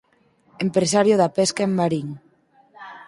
[0.65, 2.09] Empresario de pesca en Marín.